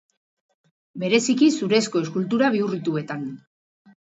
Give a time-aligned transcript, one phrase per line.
[1.03, 3.25] Bereziki zurezko eskultura bihurrituetan.